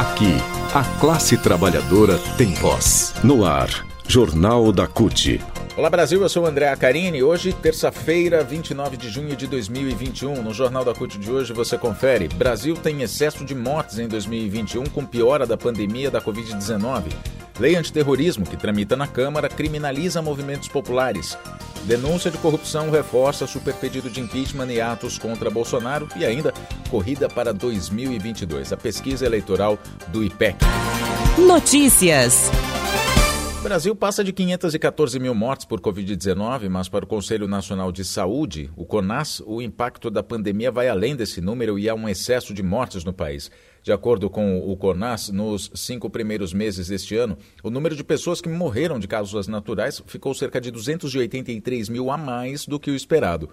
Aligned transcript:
Aqui, 0.00 0.32
a 0.72 0.82
classe 0.98 1.36
trabalhadora 1.36 2.18
tem 2.38 2.54
voz. 2.54 3.12
No 3.22 3.44
ar, 3.44 3.86
Jornal 4.08 4.72
da 4.72 4.86
CUT. 4.86 5.38
Olá 5.76 5.90
Brasil, 5.90 6.22
eu 6.22 6.28
sou 6.30 6.44
o 6.44 6.46
André 6.46 6.70
Acarini. 6.70 7.22
Hoje, 7.22 7.52
terça-feira, 7.52 8.42
29 8.42 8.96
de 8.96 9.10
junho 9.10 9.36
de 9.36 9.46
2021. 9.46 10.42
No 10.42 10.54
Jornal 10.54 10.86
da 10.86 10.94
CUT 10.94 11.18
de 11.18 11.30
hoje 11.30 11.52
você 11.52 11.76
confere: 11.76 12.28
Brasil 12.28 12.76
tem 12.76 13.02
excesso 13.02 13.44
de 13.44 13.54
mortes 13.54 13.98
em 13.98 14.08
2021 14.08 14.84
com 14.84 15.04
piora 15.04 15.46
da 15.46 15.58
pandemia 15.58 16.10
da 16.10 16.22
Covid-19. 16.22 17.12
Lei 17.58 17.76
antiterrorismo, 17.76 18.46
que 18.46 18.56
tramita 18.56 18.96
na 18.96 19.06
Câmara, 19.06 19.50
criminaliza 19.50 20.22
movimentos 20.22 20.68
populares. 20.68 21.36
Denúncia 21.84 22.30
de 22.30 22.38
corrupção 22.38 22.90
reforça 22.90 23.46
superpedido 23.46 24.08
de 24.08 24.20
impeachment 24.20 24.68
e 24.68 24.80
atos 24.80 25.18
contra 25.18 25.50
Bolsonaro 25.50 26.08
e 26.16 26.24
ainda 26.24 26.54
corrida 26.90 27.28
para 27.28 27.54
2022, 27.54 28.72
a 28.72 28.76
pesquisa 28.76 29.24
eleitoral 29.24 29.78
do 30.08 30.24
IPEC. 30.24 30.58
Notícias. 31.38 32.50
O 33.60 33.62
Brasil 33.62 33.94
passa 33.94 34.24
de 34.24 34.32
514 34.32 35.20
mil 35.20 35.34
mortes 35.34 35.66
por 35.66 35.80
Covid-19, 35.80 36.68
mas 36.70 36.88
para 36.88 37.04
o 37.04 37.08
Conselho 37.08 37.46
Nacional 37.46 37.92
de 37.92 38.04
Saúde, 38.04 38.70
o 38.74 38.86
CONAS, 38.86 39.42
o 39.46 39.60
impacto 39.60 40.10
da 40.10 40.22
pandemia 40.22 40.72
vai 40.72 40.88
além 40.88 41.14
desse 41.14 41.40
número 41.42 41.78
e 41.78 41.86
há 41.86 41.94
um 41.94 42.08
excesso 42.08 42.54
de 42.54 42.62
mortes 42.62 43.04
no 43.04 43.12
país. 43.12 43.50
De 43.82 43.92
acordo 43.92 44.28
com 44.28 44.58
o 44.58 44.76
CONAS, 44.76 45.28
nos 45.28 45.70
cinco 45.74 46.08
primeiros 46.08 46.52
meses 46.54 46.88
deste 46.88 47.16
ano, 47.16 47.36
o 47.62 47.70
número 47.70 47.94
de 47.94 48.02
pessoas 48.02 48.40
que 48.40 48.48
morreram 48.48 48.98
de 48.98 49.06
causas 49.06 49.46
naturais 49.46 50.02
ficou 50.06 50.34
cerca 50.34 50.58
de 50.58 50.70
283 50.70 51.88
mil 51.90 52.10
a 52.10 52.16
mais 52.16 52.66
do 52.66 52.80
que 52.80 52.90
o 52.90 52.96
esperado. 52.96 53.50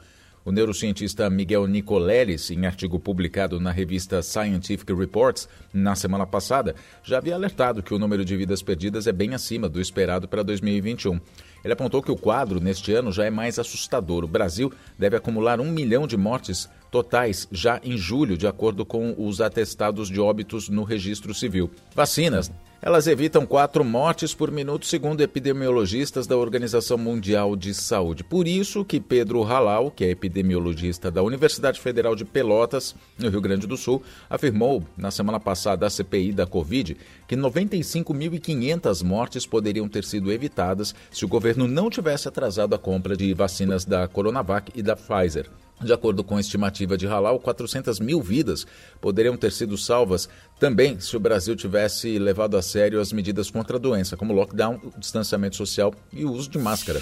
O 0.47 0.51
neurocientista 0.53 1.29
Miguel 1.29 1.67
Nicoleles, 1.67 2.49
em 2.51 2.65
artigo 2.65 2.97
publicado 2.97 3.59
na 3.59 3.69
revista 3.69 4.21
Scientific 4.21 4.93
Reports 4.93 5.49
na 5.73 5.93
semana 5.93 6.25
passada, 6.25 6.73
já 7.03 7.17
havia 7.17 7.35
alertado 7.35 7.83
que 7.83 7.93
o 7.93 7.99
número 7.99 8.23
de 8.23 8.37
vidas 8.37 8.61
perdidas 8.61 9.07
é 9.07 9.11
bem 9.11 9.33
acima 9.33 9.67
do 9.67 9.81
esperado 9.81 10.25
para 10.25 10.43
2021. 10.43 11.19
Ele 11.65 11.73
apontou 11.73 12.01
que 12.01 12.09
o 12.09 12.15
quadro 12.15 12.61
neste 12.61 12.93
ano 12.93 13.11
já 13.11 13.25
é 13.25 13.29
mais 13.29 13.59
assustador. 13.59 14.23
O 14.23 14.27
Brasil 14.27 14.71
deve 14.97 15.17
acumular 15.17 15.59
um 15.59 15.69
milhão 15.69 16.07
de 16.07 16.15
mortes 16.15 16.69
totais 16.89 17.45
já 17.51 17.81
em 17.83 17.97
julho, 17.97 18.37
de 18.37 18.47
acordo 18.47 18.85
com 18.85 19.13
os 19.17 19.41
atestados 19.41 20.07
de 20.07 20.21
óbitos 20.21 20.69
no 20.69 20.83
registro 20.83 21.33
civil. 21.33 21.69
Vacinas 21.93 22.49
elas 22.81 23.07
evitam 23.07 23.45
quatro 23.45 23.83
mortes 23.83 24.33
por 24.33 24.51
minuto, 24.51 24.85
segundo 24.85 25.21
epidemiologistas 25.21 26.27
da 26.27 26.37
Organização 26.37 26.97
Mundial 26.97 27.55
de 27.55 27.73
Saúde. 27.73 28.23
Por 28.23 28.47
isso 28.47 28.85
que 28.85 28.99
Pedro 28.99 29.43
Halal, 29.43 29.89
que 29.89 30.05
é 30.05 30.09
epidemiologista 30.09 31.09
da 31.09 31.23
Universidade 31.23 31.81
Federal 31.81 32.15
de 32.15 32.23
Pelotas, 32.23 32.95
no 33.17 33.29
Rio 33.29 33.41
Grande 33.41 33.65
do 33.65 33.75
Sul, 33.75 34.03
afirmou 34.29 34.83
na 34.95 35.09
semana 35.09 35.39
passada 35.39 35.87
à 35.87 35.89
CPI 35.89 36.31
da 36.31 36.45
Covid 36.45 36.95
que 37.27 37.35
95.500 37.35 39.03
mortes 39.03 39.45
poderiam 39.45 39.89
ter 39.89 40.03
sido 40.03 40.31
evitadas 40.31 40.93
se 41.11 41.25
o 41.25 41.27
governo 41.27 41.67
não 41.67 41.89
tivesse 41.89 42.27
atrasado 42.27 42.75
a 42.75 42.79
compra 42.79 43.17
de 43.17 43.33
vacinas 43.33 43.85
da 43.85 44.07
Coronavac 44.07 44.71
e 44.75 44.81
da 44.81 44.95
Pfizer. 44.95 45.49
De 45.79 45.93
acordo 45.93 46.23
com 46.23 46.35
a 46.35 46.39
estimativa 46.39 46.97
de 46.97 47.05
Halal, 47.05 47.39
400 47.39 47.99
mil 47.99 48.19
vidas 48.19 48.65
poderiam 48.99 49.37
ter 49.37 49.51
sido 49.51 49.77
salvas 49.77 50.27
também 50.59 50.99
se 50.99 51.15
o 51.15 51.19
Brasil 51.19 51.55
tivesse 51.55 52.17
levado 52.17 52.57
a 52.57 52.61
sério 52.61 52.99
as 52.99 53.13
medidas 53.13 53.49
contra 53.51 53.77
a 53.77 53.79
doença, 53.79 54.17
como 54.17 54.33
lockdown, 54.33 54.79
distanciamento 54.97 55.55
social 55.55 55.93
e 56.11 56.25
o 56.25 56.31
uso 56.31 56.49
de 56.49 56.57
máscara. 56.57 57.01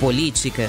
Política. 0.00 0.68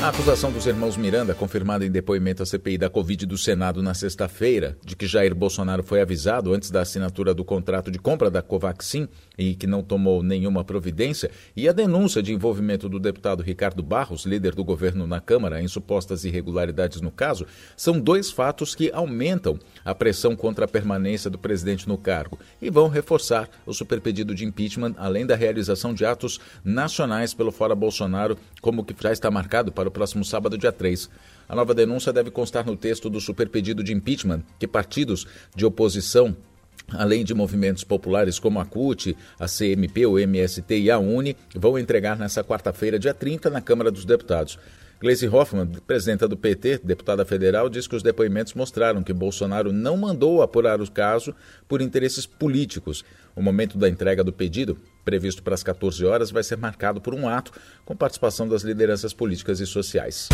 A 0.00 0.10
acusação 0.10 0.52
dos 0.52 0.64
irmãos 0.64 0.96
Miranda, 0.96 1.34
confirmada 1.34 1.84
em 1.84 1.90
depoimento 1.90 2.40
à 2.40 2.46
CPI 2.46 2.78
da 2.78 2.88
Covid 2.88 3.26
do 3.26 3.36
Senado 3.36 3.82
na 3.82 3.94
sexta-feira, 3.94 4.78
de 4.84 4.94
que 4.94 5.08
Jair 5.08 5.34
Bolsonaro 5.34 5.82
foi 5.82 6.00
avisado 6.00 6.54
antes 6.54 6.70
da 6.70 6.82
assinatura 6.82 7.34
do 7.34 7.44
contrato 7.44 7.90
de 7.90 7.98
compra 7.98 8.30
da 8.30 8.40
Covaxin 8.40 9.08
e 9.36 9.56
que 9.56 9.66
não 9.66 9.82
tomou 9.82 10.22
nenhuma 10.22 10.62
providência, 10.62 11.32
e 11.56 11.68
a 11.68 11.72
denúncia 11.72 12.22
de 12.22 12.32
envolvimento 12.32 12.88
do 12.88 13.00
deputado 13.00 13.42
Ricardo 13.42 13.82
Barros, 13.82 14.24
líder 14.24 14.54
do 14.54 14.62
governo 14.62 15.04
na 15.04 15.20
Câmara, 15.20 15.60
em 15.60 15.66
supostas 15.66 16.24
irregularidades 16.24 17.00
no 17.00 17.10
caso, 17.10 17.44
são 17.76 17.98
dois 17.98 18.30
fatos 18.30 18.76
que 18.76 18.92
aumentam 18.92 19.58
a 19.84 19.96
pressão 19.96 20.36
contra 20.36 20.66
a 20.66 20.68
permanência 20.68 21.28
do 21.28 21.38
presidente 21.38 21.88
no 21.88 21.98
cargo 21.98 22.38
e 22.62 22.70
vão 22.70 22.88
reforçar 22.88 23.50
o 23.66 23.74
superpedido 23.74 24.32
de 24.32 24.44
impeachment, 24.44 24.94
além 24.96 25.26
da 25.26 25.34
realização 25.34 25.92
de 25.92 26.04
atos 26.04 26.38
nacionais 26.64 27.34
pelo 27.34 27.50
Fora 27.50 27.74
Bolsonaro, 27.74 28.38
como 28.60 28.84
que 28.84 28.94
já 29.02 29.10
está 29.10 29.28
marcado 29.28 29.72
para 29.72 29.87
para 29.88 29.90
o 29.90 29.92
próximo 29.92 30.24
sábado, 30.24 30.58
dia 30.58 30.70
3. 30.70 31.08
A 31.48 31.56
nova 31.56 31.74
denúncia 31.74 32.12
deve 32.12 32.30
constar 32.30 32.66
no 32.66 32.76
texto 32.76 33.08
do 33.08 33.20
superpedido 33.20 33.82
de 33.82 33.92
impeachment 33.92 34.42
que 34.58 34.66
partidos 34.66 35.26
de 35.56 35.64
oposição 35.64 36.36
além 36.90 37.22
de 37.22 37.34
movimentos 37.34 37.84
populares 37.84 38.38
como 38.38 38.58
a 38.58 38.64
CUT, 38.64 39.14
a 39.38 39.46
CMP, 39.46 40.06
o 40.06 40.18
MST 40.18 40.78
e 40.78 40.90
a 40.90 40.98
UNE, 40.98 41.36
vão 41.54 41.78
entregar 41.78 42.16
nesta 42.16 42.42
quarta-feira, 42.42 42.98
dia 42.98 43.12
30, 43.12 43.50
na 43.50 43.60
Câmara 43.60 43.90
dos 43.90 44.06
Deputados. 44.06 44.58
Gleisi 45.00 45.28
Hoffmann, 45.28 45.68
presidenta 45.86 46.26
do 46.26 46.36
PT, 46.36 46.80
deputada 46.82 47.24
federal, 47.24 47.68
diz 47.68 47.86
que 47.86 47.94
os 47.94 48.02
depoimentos 48.02 48.54
mostraram 48.54 49.02
que 49.02 49.12
Bolsonaro 49.12 49.72
não 49.72 49.96
mandou 49.96 50.42
apurar 50.42 50.80
o 50.80 50.90
caso 50.90 51.34
por 51.68 51.80
interesses 51.80 52.26
políticos. 52.26 53.04
O 53.36 53.42
momento 53.42 53.78
da 53.78 53.88
entrega 53.88 54.24
do 54.24 54.32
pedido, 54.32 54.76
previsto 55.04 55.40
para 55.42 55.54
as 55.54 55.62
14 55.62 56.04
horas, 56.04 56.32
vai 56.32 56.42
ser 56.42 56.56
marcado 56.56 57.00
por 57.00 57.14
um 57.14 57.28
ato 57.28 57.52
com 57.84 57.96
participação 57.96 58.48
das 58.48 58.62
lideranças 58.62 59.12
políticas 59.12 59.60
e 59.60 59.66
sociais. 59.66 60.28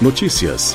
Notícias. 0.00 0.74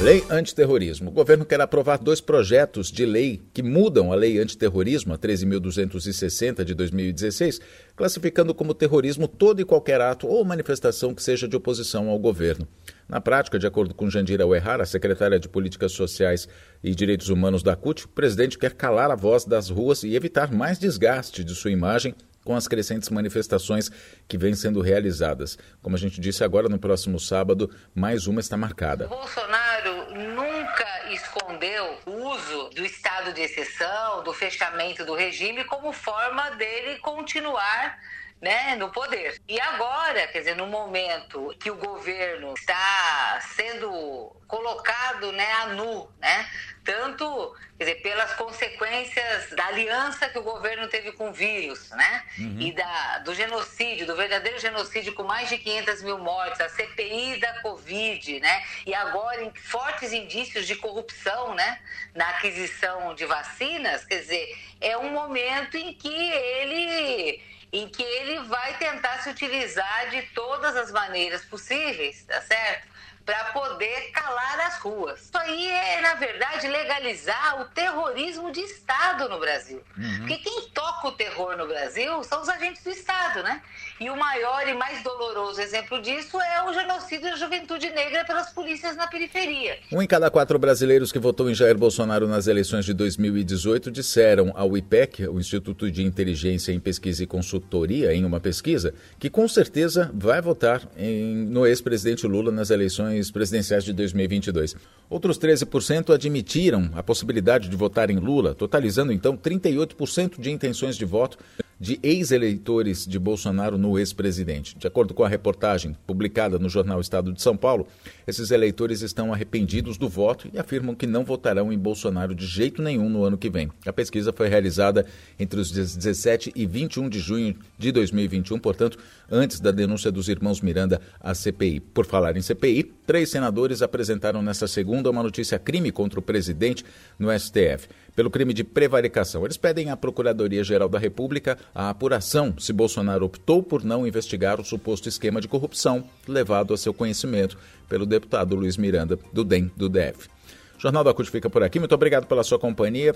Lei 0.00 0.24
antiterrorismo. 0.30 1.10
O 1.10 1.12
governo 1.12 1.44
quer 1.44 1.60
aprovar 1.60 1.98
dois 1.98 2.20
projetos 2.20 2.88
de 2.88 3.04
lei 3.04 3.42
que 3.52 3.64
mudam 3.64 4.12
a 4.12 4.14
lei 4.14 4.38
antiterrorismo, 4.38 5.12
a 5.12 5.18
13.260 5.18 6.62
de 6.62 6.72
2016, 6.72 7.60
classificando 7.96 8.54
como 8.54 8.74
terrorismo 8.74 9.26
todo 9.26 9.60
e 9.60 9.64
qualquer 9.64 10.00
ato 10.00 10.28
ou 10.28 10.44
manifestação 10.44 11.12
que 11.12 11.22
seja 11.22 11.48
de 11.48 11.56
oposição 11.56 12.08
ao 12.08 12.18
governo. 12.18 12.68
Na 13.08 13.20
prática, 13.20 13.58
de 13.58 13.66
acordo 13.66 13.92
com 13.92 14.08
Jandira 14.08 14.46
Uehara, 14.46 14.86
secretária 14.86 15.40
de 15.40 15.48
Políticas 15.48 15.90
Sociais 15.90 16.48
e 16.80 16.94
Direitos 16.94 17.28
Humanos 17.28 17.64
da 17.64 17.74
CUT, 17.74 18.04
o 18.04 18.08
presidente 18.08 18.56
quer 18.56 18.74
calar 18.74 19.10
a 19.10 19.16
voz 19.16 19.44
das 19.44 19.68
ruas 19.68 20.04
e 20.04 20.14
evitar 20.14 20.52
mais 20.52 20.78
desgaste 20.78 21.42
de 21.42 21.56
sua 21.56 21.72
imagem 21.72 22.14
com 22.48 22.56
as 22.56 22.66
crescentes 22.66 23.10
manifestações 23.10 23.90
que 24.26 24.38
vêm 24.38 24.54
sendo 24.54 24.80
realizadas. 24.80 25.58
Como 25.82 25.94
a 25.94 25.98
gente 25.98 26.18
disse 26.18 26.42
agora, 26.42 26.66
no 26.66 26.78
próximo 26.78 27.20
sábado, 27.20 27.70
mais 27.94 28.26
uma 28.26 28.40
está 28.40 28.56
marcada. 28.56 29.06
Bolsonaro 29.06 30.14
nunca 30.14 31.12
escondeu 31.12 31.98
o 32.06 32.10
uso 32.10 32.70
do 32.70 32.86
estado 32.86 33.34
de 33.34 33.42
exceção, 33.42 34.24
do 34.24 34.32
fechamento 34.32 35.04
do 35.04 35.14
regime, 35.14 35.62
como 35.64 35.92
forma 35.92 36.48
dele 36.52 36.98
continuar 37.00 37.98
né, 38.40 38.76
no 38.76 38.90
poder. 38.90 39.40
E 39.48 39.60
agora, 39.60 40.26
quer 40.28 40.38
dizer, 40.40 40.56
no 40.56 40.66
momento 40.66 41.54
que 41.60 41.70
o 41.70 41.76
governo 41.76 42.54
está 42.54 43.40
sendo 43.54 44.34
colocado 44.46 45.32
né, 45.32 45.50
a 45.52 45.66
nu, 45.68 46.10
né, 46.20 46.48
tanto 46.84 47.54
quer 47.76 47.84
dizer, 47.84 48.02
pelas 48.02 48.32
consequências 48.34 49.50
da 49.50 49.66
aliança 49.66 50.28
que 50.28 50.38
o 50.38 50.42
governo 50.42 50.88
teve 50.88 51.12
com 51.12 51.30
o 51.30 51.32
vírus, 51.32 51.90
né, 51.90 52.24
uhum. 52.38 52.60
e 52.60 52.72
da, 52.72 53.18
do 53.18 53.34
genocídio, 53.34 54.06
do 54.06 54.16
verdadeiro 54.16 54.58
genocídio 54.58 55.12
com 55.12 55.22
mais 55.22 55.48
de 55.48 55.58
500 55.58 56.02
mil 56.02 56.18
mortes, 56.18 56.60
a 56.60 56.68
CPI 56.68 57.38
da 57.40 57.60
Covid, 57.60 58.40
né, 58.40 58.62
e 58.86 58.94
agora 58.94 59.42
em 59.42 59.52
fortes 59.54 60.12
indícios 60.12 60.66
de 60.66 60.76
corrupção, 60.76 61.54
né, 61.54 61.78
na 62.14 62.28
aquisição 62.30 63.14
de 63.14 63.26
vacinas, 63.26 64.04
quer 64.04 64.20
dizer, 64.20 64.58
é 64.80 64.96
um 64.96 65.10
momento 65.10 65.76
em 65.76 65.92
que 65.92 66.08
ele 66.08 67.40
em 67.72 67.88
que 67.88 68.02
ele 68.02 68.40
vai 68.40 68.76
tentar 68.78 69.18
se 69.22 69.30
utilizar 69.30 70.10
de 70.10 70.22
todas 70.34 70.76
as 70.76 70.90
maneiras 70.90 71.44
possíveis, 71.44 72.24
tá 72.24 72.40
certo? 72.40 72.88
para 73.28 73.44
poder 73.52 74.10
calar 74.12 74.60
as 74.60 74.78
ruas. 74.78 75.20
Isso 75.20 75.36
aí 75.36 75.68
é, 75.68 76.00
na 76.00 76.14
verdade, 76.14 76.66
legalizar 76.66 77.60
o 77.60 77.66
terrorismo 77.66 78.50
de 78.50 78.60
Estado 78.60 79.28
no 79.28 79.38
Brasil. 79.38 79.84
Uhum. 79.98 80.18
Porque 80.20 80.38
quem 80.38 80.70
toca 80.70 81.08
o 81.08 81.12
terror 81.12 81.54
no 81.54 81.66
Brasil 81.66 82.24
são 82.24 82.40
os 82.40 82.48
agentes 82.48 82.82
do 82.82 82.88
Estado, 82.88 83.42
né? 83.42 83.62
E 84.00 84.08
o 84.08 84.16
maior 84.16 84.68
e 84.68 84.74
mais 84.74 85.02
doloroso 85.02 85.60
exemplo 85.60 86.00
disso 86.00 86.40
é 86.40 86.62
o 86.62 86.72
genocídio 86.72 87.30
da 87.30 87.36
juventude 87.36 87.90
negra 87.90 88.24
pelas 88.24 88.48
polícias 88.50 88.94
na 88.94 89.08
periferia. 89.08 89.76
Um 89.90 90.00
em 90.00 90.06
cada 90.06 90.30
quatro 90.30 90.56
brasileiros 90.56 91.10
que 91.10 91.18
votou 91.18 91.50
em 91.50 91.54
Jair 91.54 91.76
Bolsonaro 91.76 92.28
nas 92.28 92.46
eleições 92.46 92.84
de 92.84 92.94
2018 92.94 93.90
disseram 93.90 94.52
ao 94.54 94.76
IPEC, 94.76 95.26
o 95.26 95.40
Instituto 95.40 95.90
de 95.90 96.04
Inteligência 96.04 96.70
em 96.70 96.78
Pesquisa 96.78 97.24
e 97.24 97.26
Consultoria, 97.26 98.14
em 98.14 98.24
uma 98.24 98.38
pesquisa, 98.38 98.94
que 99.18 99.28
com 99.28 99.48
certeza 99.48 100.08
vai 100.14 100.40
votar 100.40 100.80
em, 100.96 101.34
no 101.34 101.66
ex-presidente 101.66 102.24
Lula 102.24 102.52
nas 102.52 102.70
eleições 102.70 103.32
presidenciais 103.32 103.82
de 103.82 103.92
2022. 103.92 104.76
Outros 105.10 105.40
13% 105.40 106.14
admitiram 106.14 106.88
a 106.94 107.02
possibilidade 107.02 107.68
de 107.68 107.76
votar 107.76 108.10
em 108.10 108.18
Lula, 108.18 108.54
totalizando 108.54 109.12
então 109.12 109.36
38% 109.36 110.40
de 110.40 110.52
intenções 110.52 110.96
de 110.96 111.04
voto. 111.04 111.36
De 111.80 111.98
ex-eleitores 112.02 113.06
de 113.06 113.18
Bolsonaro 113.18 113.78
no 113.78 113.98
ex-presidente. 113.98 114.76
De 114.76 114.86
acordo 114.86 115.14
com 115.14 115.22
a 115.22 115.28
reportagem 115.28 115.96
publicada 116.06 116.58
no 116.58 116.68
jornal 116.68 117.00
Estado 117.00 117.32
de 117.32 117.40
São 117.40 117.56
Paulo, 117.56 117.86
esses 118.26 118.50
eleitores 118.50 119.00
estão 119.00 119.32
arrependidos 119.32 119.96
do 119.96 120.08
voto 120.08 120.48
e 120.52 120.58
afirmam 120.58 120.94
que 120.94 121.06
não 121.06 121.24
votarão 121.24 121.72
em 121.72 121.78
Bolsonaro 121.78 122.34
de 122.34 122.46
jeito 122.46 122.82
nenhum 122.82 123.08
no 123.08 123.24
ano 123.24 123.38
que 123.38 123.48
vem. 123.48 123.70
A 123.86 123.92
pesquisa 123.92 124.32
foi 124.32 124.48
realizada 124.48 125.06
entre 125.38 125.60
os 125.60 125.70
dias 125.70 125.94
17 125.94 126.52
e 126.54 126.66
21 126.66 127.08
de 127.08 127.20
junho 127.20 127.54
de 127.78 127.92
2021, 127.92 128.58
portanto, 128.58 128.98
antes 129.30 129.60
da 129.60 129.70
denúncia 129.70 130.10
dos 130.10 130.28
irmãos 130.28 130.60
Miranda 130.60 131.00
à 131.20 131.34
CPI. 131.34 131.80
Por 131.80 132.06
falar 132.06 132.36
em 132.36 132.42
CPI, 132.42 132.92
três 133.06 133.30
senadores 133.30 133.82
apresentaram 133.82 134.42
nesta 134.42 134.66
segunda 134.66 135.10
uma 135.10 135.22
notícia 135.22 135.58
crime 135.58 135.92
contra 135.92 136.18
o 136.18 136.22
presidente 136.22 136.84
no 137.18 137.28
STF 137.38 137.88
pelo 138.18 138.30
crime 138.30 138.52
de 138.52 138.64
prevaricação. 138.64 139.44
Eles 139.44 139.56
pedem 139.56 139.90
à 139.90 139.96
Procuradoria-Geral 139.96 140.88
da 140.88 140.98
República 140.98 141.56
a 141.72 141.88
apuração 141.88 142.52
se 142.58 142.72
Bolsonaro 142.72 143.24
optou 143.24 143.62
por 143.62 143.84
não 143.84 144.04
investigar 144.04 144.60
o 144.60 144.64
suposto 144.64 145.08
esquema 145.08 145.40
de 145.40 145.46
corrupção 145.46 146.02
levado 146.26 146.74
a 146.74 146.76
seu 146.76 146.92
conhecimento 146.92 147.56
pelo 147.88 148.04
deputado 148.04 148.56
Luiz 148.56 148.76
Miranda, 148.76 149.16
do 149.32 149.44
DEM 149.44 149.70
do 149.76 149.88
DF. 149.88 150.28
O 150.76 150.80
Jornal 150.80 151.04
da 151.04 151.14
CUT 151.14 151.30
fica 151.30 151.48
por 151.48 151.62
aqui. 151.62 151.78
Muito 151.78 151.94
obrigado 151.94 152.26
pela 152.26 152.42
sua 152.42 152.58
companhia. 152.58 153.14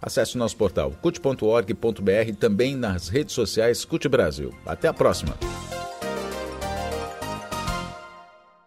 Acesse 0.00 0.36
o 0.36 0.38
nosso 0.38 0.56
portal 0.56 0.92
cut.org.br 1.02 2.36
também 2.38 2.76
nas 2.76 3.08
redes 3.08 3.34
sociais 3.34 3.84
CUT 3.84 4.08
Brasil. 4.08 4.54
Até 4.64 4.86
a 4.86 4.94
próxima. 4.94 5.36